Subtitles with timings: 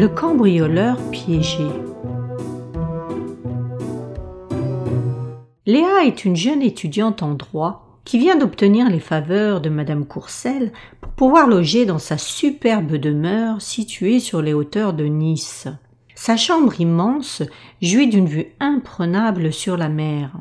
[0.00, 1.66] Le cambrioleur piégé.
[5.66, 10.72] Léa est une jeune étudiante en droit qui vient d'obtenir les faveurs de Madame Courcelles
[11.02, 15.68] pour pouvoir loger dans sa superbe demeure située sur les hauteurs de Nice.
[16.14, 17.42] Sa chambre immense
[17.82, 20.32] jouit d'une vue imprenable sur la mer.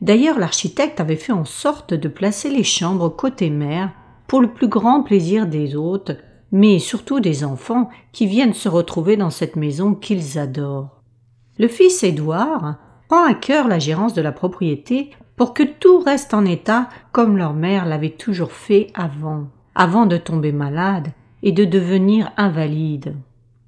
[0.00, 3.90] D'ailleurs, l'architecte avait fait en sorte de placer les chambres côté mer
[4.28, 6.12] pour le plus grand plaisir des hôtes
[6.52, 11.02] mais surtout des enfants qui viennent se retrouver dans cette maison qu'ils adorent.
[11.58, 12.76] Le fils Édouard
[13.08, 17.36] prend à cœur la gérance de la propriété pour que tout reste en état comme
[17.36, 21.08] leur mère l'avait toujours fait avant, avant de tomber malade
[21.42, 23.14] et de devenir invalide.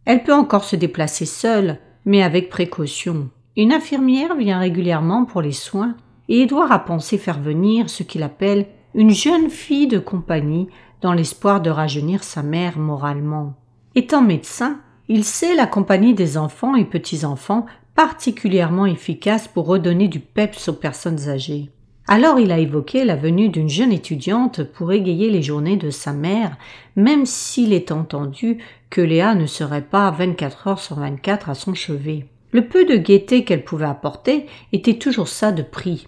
[0.04, 3.28] Elle peut encore se déplacer seule, mais avec précaution.
[3.56, 5.96] Une infirmière vient régulièrement pour les soins
[6.28, 10.68] et Édouard a pensé faire venir ce qu'il appelle une jeune fille de compagnie
[11.00, 13.54] dans l'espoir de rajeunir sa mère moralement.
[13.94, 20.20] Étant médecin, il sait la compagnie des enfants et petits-enfants particulièrement efficace pour redonner du
[20.20, 21.70] peps aux personnes âgées.
[22.06, 26.12] Alors il a évoqué la venue d'une jeune étudiante pour égayer les journées de sa
[26.12, 26.56] mère,
[26.96, 31.74] même s'il est entendu que Léa ne serait pas 24 heures sur 24 à son
[31.74, 32.26] chevet.
[32.50, 36.06] Le peu de gaieté qu'elle pouvait apporter était toujours ça de prix.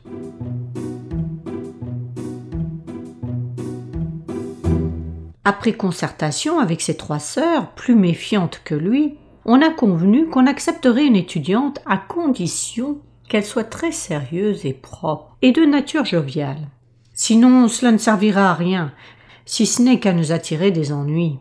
[5.50, 11.06] Après concertation avec ses trois sœurs, plus méfiantes que lui, on a convenu qu'on accepterait
[11.06, 12.98] une étudiante à condition
[13.28, 16.68] qu'elle soit très sérieuse et propre, et de nature joviale.
[17.14, 18.92] Sinon, cela ne servira à rien,
[19.44, 21.40] si ce n'est qu'à nous attirer des ennuis.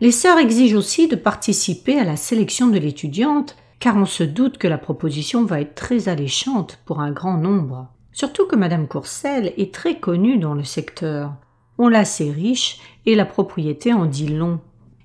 [0.00, 4.56] Les sœurs exigent aussi de participer à la sélection de l'étudiante, car on se doute
[4.56, 7.88] que la proposition va être très alléchante pour un grand nombre.
[8.10, 11.34] Surtout que Madame Courcelles est très connue dans le secteur
[11.78, 14.60] on la sait riche et la propriété en dit long.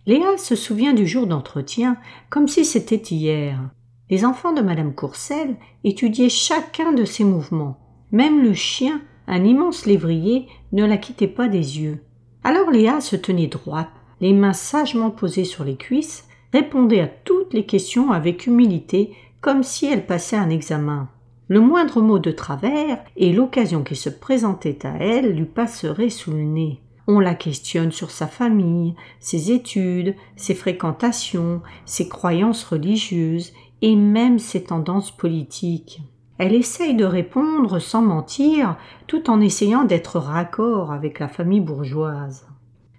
[0.05, 1.97] Léa se souvient du jour d'entretien
[2.29, 3.59] comme si c'était hier.
[4.09, 7.77] Les enfants de Madame Courcelles étudiaient chacun de ses mouvements.
[8.11, 12.03] Même le chien, un immense lévrier, ne la quittait pas des yeux.
[12.43, 13.89] Alors Léa se tenait droite,
[14.19, 19.63] les mains sagement posées sur les cuisses, répondait à toutes les questions avec humilité, comme
[19.63, 21.09] si elle passait un examen.
[21.49, 26.31] Le moindre mot de travers et l'occasion qui se présentait à elle lui passerait sous
[26.31, 26.79] le nez.
[27.05, 33.51] On la questionne sur sa famille, ses études, ses fréquentations, ses croyances religieuses
[33.81, 36.01] et même ses tendances politiques.
[36.37, 38.77] Elle essaye de répondre sans mentir,
[39.07, 42.47] tout en essayant d'être raccord avec la famille bourgeoise.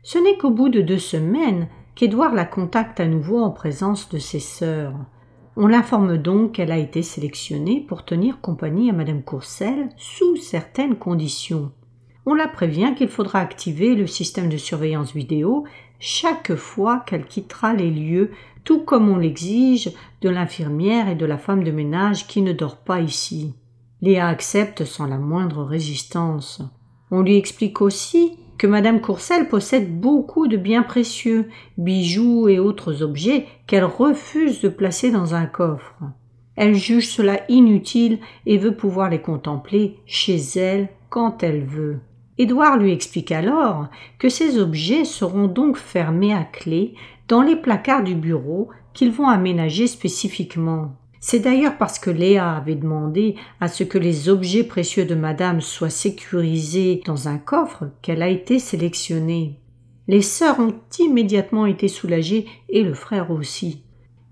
[0.03, 4.19] Ce n'est qu'au bout de deux semaines qu'Édouard la contacte à nouveau en présence de
[4.19, 4.94] ses sœurs.
[5.56, 10.97] On l'informe donc qu'elle a été sélectionnée pour tenir compagnie à Madame Courcelles sous certaines
[10.97, 11.70] conditions.
[12.26, 15.65] On la prévient qu'il faudra activer le système de surveillance vidéo
[16.00, 18.32] chaque fois qu'elle quittera les lieux,
[18.65, 19.92] tout comme on l'exige
[20.22, 23.54] de l'infirmière et de la femme de ménage qui ne dort pas ici.
[24.00, 26.62] Léa accepte sans la moindre résistance.
[27.12, 31.48] On lui explique aussi que Madame Courcelles possède beaucoup de biens précieux,
[31.78, 35.97] bijoux et autres objets qu'elle refuse de placer dans un coffre.
[36.56, 41.98] Elle juge cela inutile et veut pouvoir les contempler chez elle quand elle veut.
[42.38, 43.88] Édouard lui explique alors
[44.19, 46.94] que ces objets seront donc fermés à clé
[47.28, 50.97] dans les placards du bureau qu'ils vont aménager spécifiquement.
[51.26, 55.62] C'est d'ailleurs parce que Léa avait demandé à ce que les objets précieux de madame
[55.62, 59.58] soient sécurisés dans un coffre qu'elle a été sélectionnée.
[60.06, 63.84] Les sœurs ont immédiatement été soulagées et le frère aussi.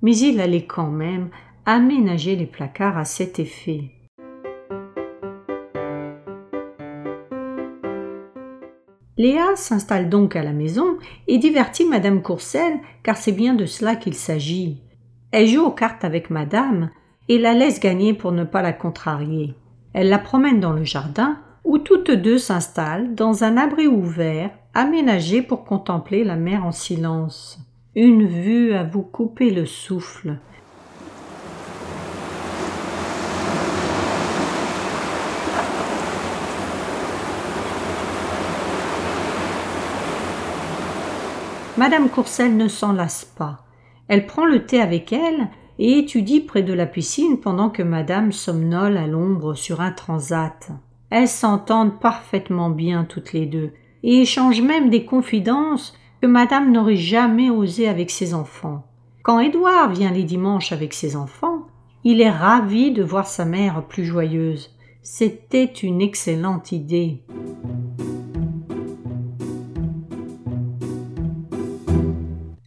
[0.03, 1.31] Mais il allait quand même
[1.65, 3.85] aménager les placards à cet effet.
[9.17, 13.97] Léa s'installe donc à la maison et divertit madame Courcelles car c'est bien de cela
[13.97, 14.83] qu'il s'agit.
[15.33, 16.91] Elle joue aux cartes avec madame
[17.31, 19.55] et la laisse gagner pour ne pas la contrarier.
[19.95, 25.41] Elle la promène dans le jardin où toutes deux s'installent dans un abri ouvert aménagé
[25.41, 27.59] pour contempler la mer en silence.
[27.95, 30.37] Une vue à vous couper le souffle.
[41.79, 43.65] Madame Courcelles ne s'en lasse pas.
[44.13, 45.49] Elle prend le thé avec elle
[45.79, 50.69] et étudie près de la piscine pendant que madame somnole à l'ombre sur un transat.
[51.09, 53.73] Elles s'entendent parfaitement bien toutes les deux
[54.03, 58.85] et échangent même des confidences que madame n'aurait jamais osées avec ses enfants.
[59.23, 61.69] Quand Édouard vient les dimanches avec ses enfants,
[62.05, 64.77] il est ravi de voir sa mère plus joyeuse.
[65.01, 67.23] C'était une excellente idée.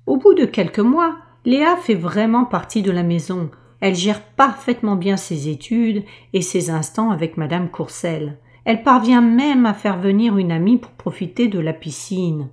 [0.08, 3.52] Au bout de quelques mois, Léa fait vraiment partie de la maison.
[3.80, 6.04] Elle gère parfaitement bien ses études
[6.34, 8.40] et ses instants avec madame Courcelle.
[8.66, 12.50] Elle parvient même à faire venir une amie pour profiter de la piscine.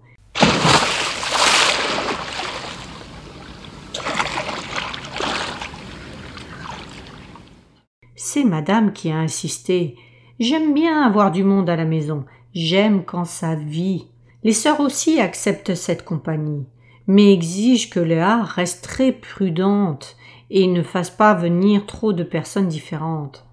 [8.14, 9.96] C'est madame qui a insisté.
[10.38, 12.26] J'aime bien avoir du monde à la maison.
[12.54, 14.08] J'aime quand ça vit.
[14.44, 16.66] Les sœurs aussi acceptent cette compagnie,
[17.06, 20.16] mais exigent que Léa reste très prudente
[20.50, 23.46] et ne fasse pas venir trop de personnes différentes.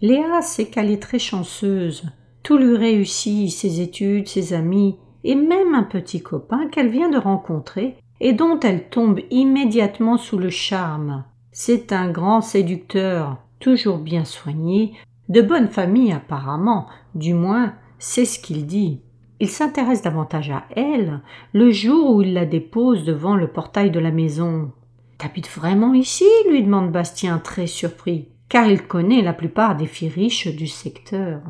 [0.00, 2.04] Léa sait qu'elle est très chanceuse.
[2.42, 7.18] Tout lui réussit, ses études, ses amis, et même un petit copain qu'elle vient de
[7.18, 11.24] rencontrer et dont elle tombe immédiatement sous le charme.
[11.52, 14.94] C'est un grand séducteur, toujours bien soigné,
[15.28, 19.00] de bonne famille apparemment, du moins c'est ce qu'il dit.
[19.40, 21.20] Il s'intéresse davantage à elle
[21.52, 24.72] le jour où il la dépose devant le portail de la maison.
[25.18, 26.24] T'habites vraiment ici?
[26.50, 31.40] lui demande Bastien très surpris, car il connaît la plupart des filles riches du secteur.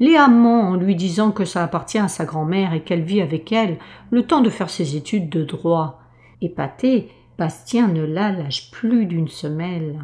[0.00, 3.50] Léa ment en lui disant que ça appartient à sa grand-mère et qu'elle vit avec
[3.52, 3.78] elle
[4.10, 6.00] le temps de faire ses études de droit.
[6.40, 10.00] Épaté, Bastien ne la lâche plus d'une semelle.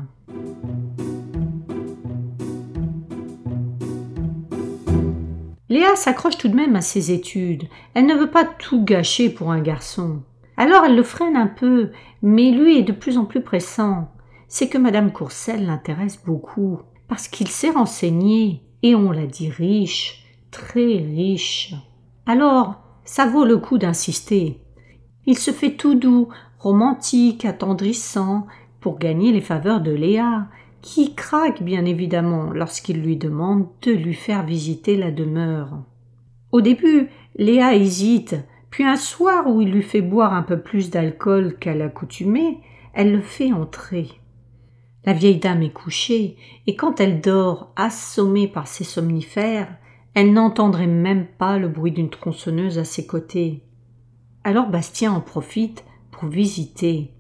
[5.75, 7.65] Léa s'accroche tout de même à ses études.
[7.95, 10.23] Elle ne veut pas tout gâcher pour un garçon.
[10.57, 11.91] Alors elle le freine un peu,
[12.23, 14.13] mais lui est de plus en plus pressant.
[14.47, 16.79] C'est que madame Courcelle l'intéresse beaucoup,
[17.09, 21.75] parce qu'il s'est renseigné, et on l'a dit riche, très riche.
[22.25, 24.61] Alors, ça vaut le coup d'insister.
[25.27, 26.29] Il se fait tout doux,
[26.61, 28.47] romantique, attendrissant,
[28.81, 30.47] pour gagner les faveurs de Léa,
[30.85, 35.83] qui craque bien évidemment lorsqu'il lui demande de lui faire visiter la demeure.
[36.53, 38.37] Au début, Léa hésite,
[38.69, 42.59] puis un soir où il lui fait boire un peu plus d'alcool qu'à l'accoutumée,
[42.93, 44.09] elle le fait entrer.
[45.07, 46.37] La vieille dame est couchée,
[46.67, 49.75] et quand elle dort, assommée par ses somnifères,
[50.13, 53.63] elle n'entendrait même pas le bruit d'une tronçonneuse à ses côtés.
[54.45, 57.14] Alors Bastien en profite pour visiter.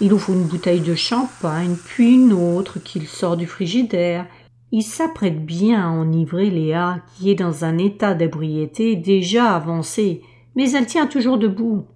[0.00, 4.26] Il ouvre une bouteille de champagne, puis une autre qu'il sort du frigidaire.
[4.70, 10.22] Il s'apprête bien à enivrer Léa, qui est dans un état d'ébriété déjà avancé,
[10.54, 11.86] mais elle tient toujours debout.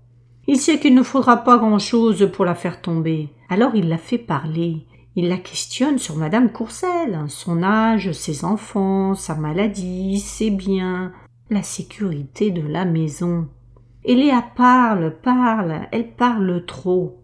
[0.47, 3.29] Il sait qu'il ne faudra pas grand-chose pour la faire tomber.
[3.51, 4.87] Alors il la fait parler.
[5.15, 11.13] Il la questionne sur Madame Courcelle, son âge, ses enfants, sa maladie, ses biens,
[11.51, 13.49] la sécurité de la maison.
[14.05, 17.21] Et Léa parle, parle, elle parle trop.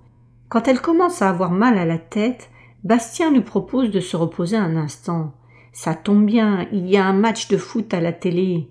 [0.49, 2.51] Quand elle commence à avoir mal à la tête,
[2.85, 5.33] Bastien lui propose de se reposer un instant.
[5.73, 8.69] Ça tombe bien, il y a un match de foot à la télé.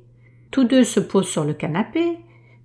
[0.51, 2.17] Tous deux se posent sur le canapé.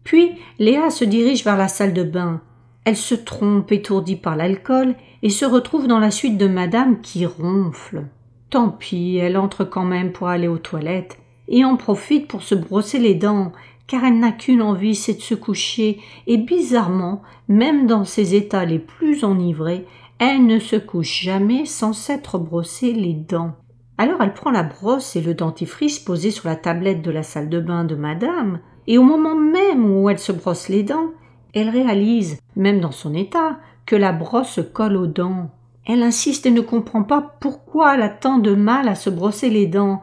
[0.05, 2.41] Puis Léa se dirige vers la salle de bain.
[2.85, 7.27] Elle se trompe, étourdie par l'alcool, et se retrouve dans la suite de madame qui
[7.27, 8.05] ronfle.
[8.49, 11.19] Tant pis, elle entre quand même pour aller aux toilettes,
[11.49, 13.53] et en profite pour se brosser les dents,
[13.91, 15.99] car elle n'a qu'une envie, c'est de se coucher,
[16.29, 19.85] et bizarrement, même dans ses états les plus enivrés,
[20.21, 23.57] elle ne se couche jamais sans s'être brossé les dents.
[23.99, 27.49] Alors elle prend la brosse et le dentifrice posés sur la tablette de la salle
[27.49, 31.11] de bain de madame, et au moment même où elle se brosse les dents,
[31.53, 35.51] elle réalise, même dans son état, que la brosse colle aux dents.
[35.85, 39.51] Elle insiste et ne comprend pas pourquoi elle a tant de mal à se brosser
[39.51, 40.01] les dents.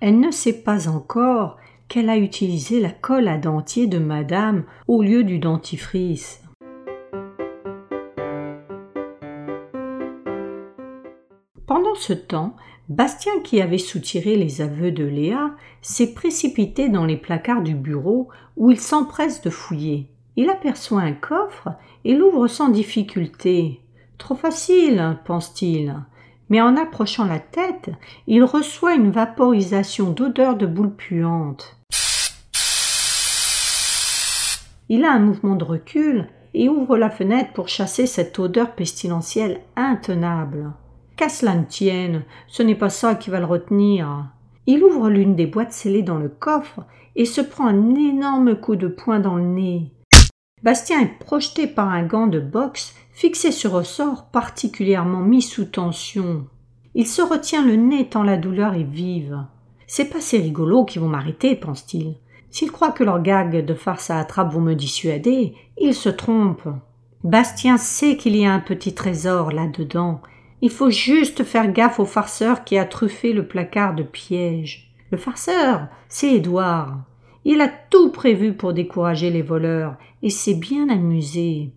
[0.00, 1.58] Elle ne sait pas encore
[1.90, 6.42] qu'elle a utilisé la colle à dentier de madame au lieu du dentifrice.
[11.66, 12.54] Pendant ce temps,
[12.88, 15.50] Bastien, qui avait soutiré les aveux de Léa,
[15.82, 20.08] s'est précipité dans les placards du bureau où il s'empresse de fouiller.
[20.36, 21.70] Il aperçoit un coffre
[22.04, 23.80] et l'ouvre sans difficulté.
[24.16, 25.96] Trop facile, pense-t-il
[26.50, 27.90] mais en approchant la tête,
[28.26, 31.79] il reçoit une vaporisation d'odeur de boule puante.
[34.92, 39.60] Il a un mouvement de recul et ouvre la fenêtre pour chasser cette odeur pestilentielle
[39.76, 40.72] intenable.
[41.16, 44.26] Qu'à cela ne tienne, ce n'est pas ça qui va le retenir.
[44.66, 46.80] Il ouvre l'une des boîtes scellées dans le coffre
[47.14, 49.92] et se prend un énorme coup de poing dans le nez.
[50.64, 56.48] Bastien est projeté par un gant de boxe fixé sur ressort particulièrement mis sous tension.
[56.96, 59.38] Il se retient le nez tant la douleur est vive.
[59.86, 62.16] C'est pas ces rigolos qui vont m'arrêter, pense-t-il.
[62.50, 66.68] S'ils croient que leurs gags de farce à attrape vont me dissuader, ils se trompent.
[67.22, 70.20] Bastien sait qu'il y a un petit trésor là-dedans.
[70.62, 74.92] Il faut juste faire gaffe au farceur qui a truffé le placard de pièges.
[75.10, 76.98] Le farceur, c'est Édouard.
[77.44, 81.70] Il a tout prévu pour décourager les voleurs, et s'est bien amusé.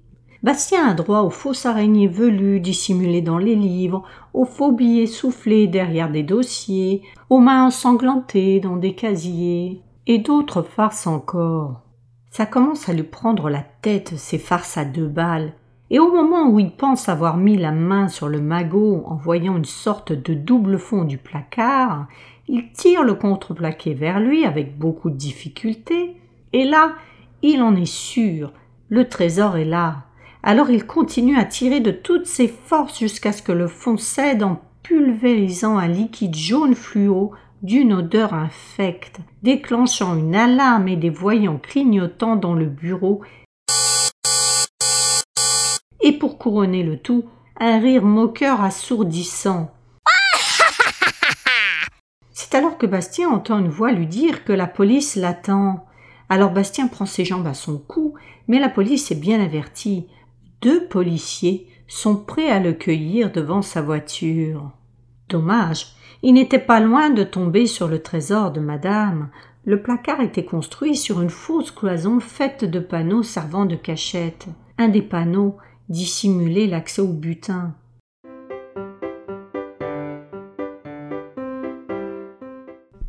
[0.44, 4.03] Bastien a droit aux fausses araignées velues dissimulées dans les livres,
[4.34, 10.62] aux faux billets soufflés derrière des dossiers, aux mains ensanglantées dans des casiers, et d'autres
[10.62, 11.81] farces encore.
[12.29, 15.53] Ça commence à lui prendre la tête, ces farces à deux balles,
[15.89, 19.55] et au moment où il pense avoir mis la main sur le magot en voyant
[19.55, 22.07] une sorte de double fond du placard,
[22.48, 26.17] il tire le contreplaqué vers lui avec beaucoup de difficulté,
[26.51, 26.93] et là,
[27.41, 28.51] il en est sûr,
[28.89, 30.05] le trésor est là.
[30.41, 34.43] Alors il continue à tirer de toutes ses forces jusqu'à ce que le fond cède
[34.43, 37.31] en pulvérisant un liquide jaune fluo
[37.63, 43.22] d'une odeur infecte, déclenchant une alarme et des voyants clignotants dans le bureau.
[46.01, 47.25] Et pour couronner le tout,
[47.60, 49.74] un rire moqueur assourdissant.
[52.32, 55.88] C'est alors que Bastien entend une voix lui dire que la police l'attend.
[56.29, 58.13] Alors Bastien prend ses jambes à son cou,
[58.48, 60.08] mais la police est bien avertie
[60.63, 64.72] deux policiers sont prêts à le cueillir devant sa voiture.
[65.27, 65.88] Dommage,
[66.24, 69.30] il n'était pas loin de tomber sur le trésor de madame.
[69.65, 74.48] Le placard était construit sur une fausse cloison faite de panneaux servant de cachette.
[74.77, 75.58] Un des panneaux
[75.89, 77.75] dissimulait l'accès au butin.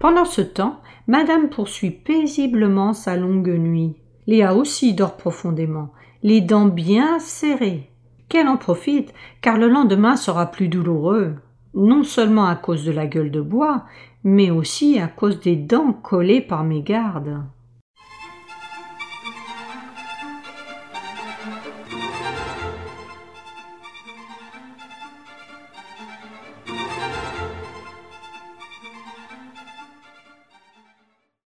[0.01, 3.95] Pendant ce temps, madame poursuit paisiblement sa longue nuit.
[4.27, 5.93] Léa aussi dort profondément
[6.25, 7.91] les dents bien serrées.
[8.29, 11.37] Qu'elle en profite, car le lendemain sera plus douloureux,
[11.75, 13.85] non seulement à cause de la gueule de bois,
[14.23, 17.43] mais aussi à cause des dents collées par mes gardes.